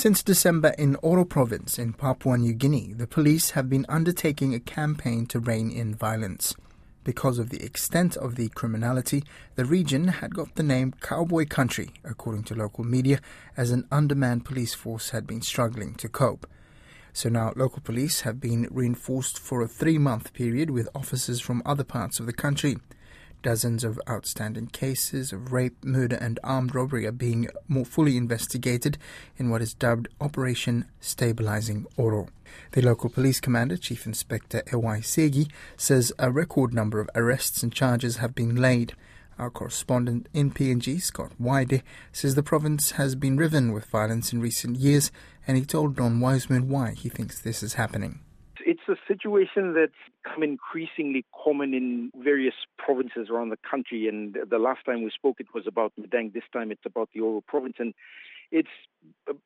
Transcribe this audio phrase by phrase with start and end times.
[0.00, 4.58] Since December in Oro province in Papua New Guinea, the police have been undertaking a
[4.58, 6.54] campaign to rein in violence.
[7.04, 9.24] Because of the extent of the criminality,
[9.56, 13.20] the region had got the name Cowboy Country, according to local media,
[13.58, 16.46] as an undermanned police force had been struggling to cope.
[17.12, 21.60] So now local police have been reinforced for a three month period with officers from
[21.66, 22.78] other parts of the country.
[23.42, 28.98] Dozens of outstanding cases of rape, murder, and armed robbery are being more fully investigated
[29.38, 32.28] in what is dubbed Operation Stabilizing Oro.
[32.72, 37.72] The local police commander, Chief Inspector Ewai Segi, says a record number of arrests and
[37.72, 38.92] charges have been laid.
[39.38, 44.42] Our correspondent in PNG, Scott Waide, says the province has been riven with violence in
[44.42, 45.10] recent years,
[45.46, 48.20] and he told Don Wiseman why he thinks this is happening.
[48.90, 49.92] A situation that's
[50.24, 54.08] come increasingly common in various provinces around the country.
[54.08, 56.32] And the last time we spoke, it was about Madang.
[56.32, 57.76] This time, it's about the Oro province.
[57.78, 57.94] And
[58.50, 58.68] it's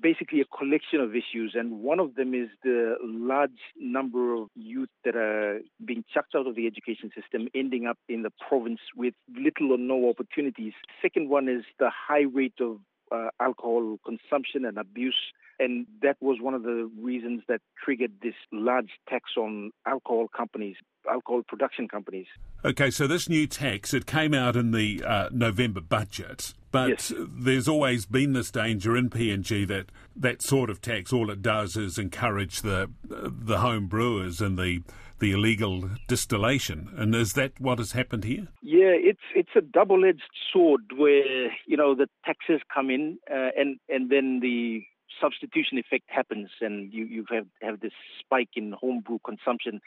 [0.00, 4.88] basically a collection of issues, and one of them is the large number of youth
[5.04, 9.14] that are being chucked out of the education system, ending up in the province with
[9.38, 10.72] little or no opportunities.
[11.02, 12.78] Second one is the high rate of
[13.12, 15.16] uh, alcohol consumption and abuse.
[15.58, 20.76] And that was one of the reasons that triggered this large tax on alcohol companies,
[21.10, 22.26] alcohol production companies.
[22.64, 27.12] Okay, so this new tax, it came out in the uh, November budget, but yes.
[27.16, 31.76] there's always been this danger in PNG that that sort of tax, all it does
[31.76, 34.82] is encourage the the home brewers and the
[35.18, 36.90] the illegal distillation.
[36.96, 38.48] And is that what has happened here?
[38.62, 43.78] Yeah, it's it's a double-edged sword where you know the taxes come in uh, and
[43.88, 44.84] and then the
[45.20, 49.80] substitution effect happens, and you you have have this spike in homebrew consumption,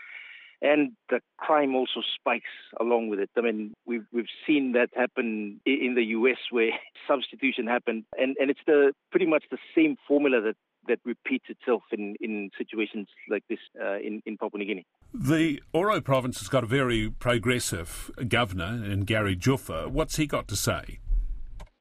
[0.62, 2.50] and the crime also spikes
[2.80, 3.30] along with it.
[3.38, 6.38] I mean, we've we've seen that happen in the U.S.
[6.52, 6.72] where
[7.08, 10.56] substitution happened, and and it's the pretty much the same formula that
[10.88, 14.86] that repeats itself in, in situations like this uh, in, in Papua New Guinea.
[15.14, 19.90] The Oro province has got a very progressive governor in Gary Juffa.
[19.90, 21.00] What's he got to say?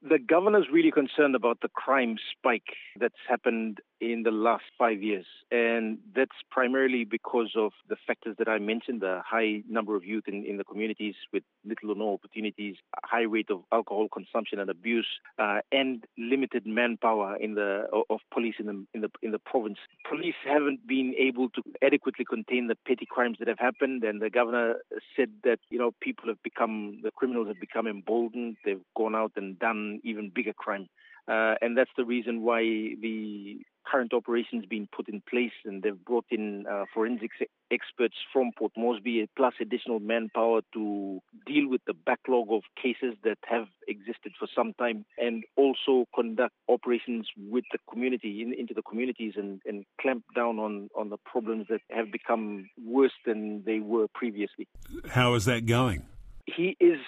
[0.01, 5.25] The governor's really concerned about the crime spike that's happened in the last five years.
[5.51, 10.25] And that's primarily because of the factors that I mentioned the high number of youth
[10.27, 14.69] in, in the communities with little or no opportunities, high rate of alcohol consumption and
[14.69, 15.07] abuse,
[15.37, 19.77] uh, and limited manpower in the of police in the, in the in the province.
[20.07, 24.29] Police haven't been able to adequately contain the petty crimes that have happened, and the
[24.29, 24.75] governor
[25.15, 28.57] said that you know people have become the criminals have become emboldened.
[28.63, 30.87] They've gone out and done even bigger crime.
[31.29, 36.05] Uh, and that's the reason why the current operations being put in place, and they've
[36.05, 37.37] brought in uh, forensics
[37.71, 43.37] experts from Port Moresby, plus additional manpower to deal with the backlog of cases that
[43.47, 48.81] have existed for some time, and also conduct operations with the community in, into the
[48.81, 53.79] communities and, and clamp down on, on the problems that have become worse than they
[53.79, 54.67] were previously.
[55.09, 56.03] How is that going?
[56.45, 56.99] He is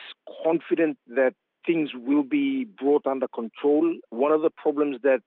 [0.44, 1.34] confident that
[1.66, 3.96] things will be brought under control.
[4.10, 5.22] One of the problems that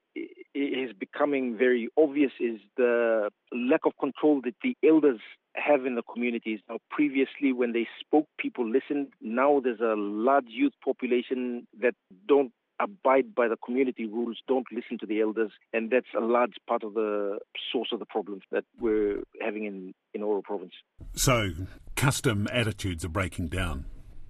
[0.55, 5.21] is becoming very obvious is the lack of control that the elders
[5.55, 6.61] have in the communities.
[6.69, 9.09] Now, previously, when they spoke, people listened.
[9.21, 11.95] Now there's a large youth population that
[12.27, 16.55] don't abide by the community rules, don't listen to the elders, and that's a large
[16.69, 17.39] part of the
[17.73, 20.73] source of the problems that we're having in, in Oro province.
[21.15, 21.51] So,
[21.95, 23.85] custom attitudes are breaking down.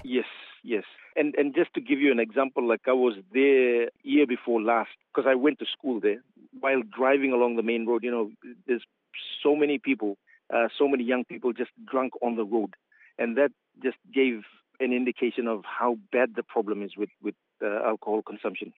[0.04, 0.26] Yes,
[0.62, 0.84] yes.
[1.16, 4.90] And and just to give you an example, like I was there year before last
[5.12, 6.22] because I went to school there.
[6.58, 8.30] While driving along the main road, you know,
[8.66, 8.84] there's
[9.42, 10.16] so many people,
[10.52, 12.74] uh, so many young people just drunk on the road,
[13.18, 13.52] and that
[13.82, 14.42] just gave
[14.80, 18.72] an indication of how bad the problem is with with uh, alcohol consumption.